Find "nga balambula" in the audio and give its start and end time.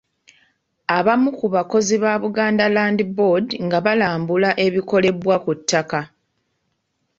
3.65-4.49